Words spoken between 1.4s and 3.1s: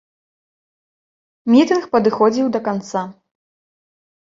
Мітынг падыходзіў да канца.